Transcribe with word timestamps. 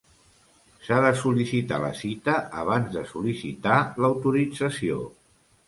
S'ha 0.87 0.95
de 1.05 1.11
sol·licitar 1.19 1.77
la 1.83 1.91
cita 1.99 2.35
abans 2.63 2.91
de 2.97 3.05
sol·licitar 3.13 3.79
l'autorització. 4.03 5.01